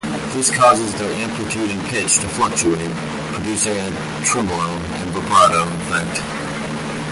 [0.33, 2.89] This causes their amplitude and pitch to fluctuate,
[3.33, 4.57] producing a tremolo
[4.95, 7.07] and vibrato effect.